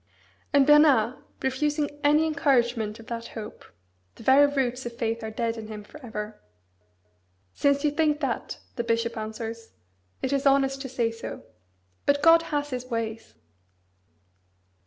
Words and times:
And 0.51 0.65
Bernard 0.65 1.19
refusing 1.43 1.87
any 2.03 2.25
encouragement 2.25 2.97
of 2.99 3.05
that 3.05 3.27
hope 3.37 3.63
(the 4.15 4.23
"very 4.23 4.47
roots 4.51 4.83
of 4.83 4.97
faith 4.97 5.23
are 5.23 5.29
dead" 5.29 5.57
in 5.57 5.67
him 5.67 5.83
for 5.83 6.03
ever) 6.03 6.41
"since 7.53 7.83
you 7.85 7.91
think 7.91 8.19
that," 8.19 8.57
the 8.77 8.83
bishop 8.83 9.15
answers, 9.15 9.73
"it 10.23 10.33
is 10.33 10.47
honest 10.47 10.81
to 10.81 10.89
say 10.89 11.11
so. 11.11 11.43
But 12.07 12.23
God 12.23 12.41
has 12.49 12.71
His 12.71 12.87
ways!" 12.87 13.35